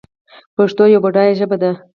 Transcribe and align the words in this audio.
پښتو 0.55 0.83
یوه 0.93 1.01
بډایه 1.03 1.37
ژبه 1.39 1.57
ده. 1.61 1.71